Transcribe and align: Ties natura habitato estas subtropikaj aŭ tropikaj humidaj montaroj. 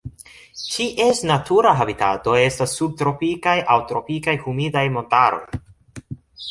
Ties 0.75 1.19
natura 1.31 1.73
habitato 1.81 2.35
estas 2.47 2.75
subtropikaj 2.81 3.57
aŭ 3.75 3.77
tropikaj 3.93 4.37
humidaj 4.47 4.87
montaroj. 4.99 5.45